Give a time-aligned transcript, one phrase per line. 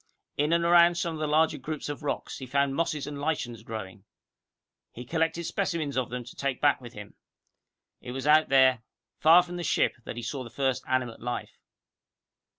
[0.35, 3.61] In and around some of the larger groups of rocks, he found mosses and lichens
[3.61, 4.03] growing.
[4.93, 7.13] He collected specimens of them to take back with him.
[8.01, 8.81] It was out there,
[9.19, 11.59] far from the ship, that he saw the first animate life.